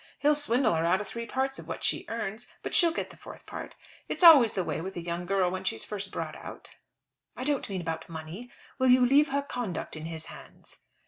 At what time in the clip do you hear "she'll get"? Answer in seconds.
2.73-3.11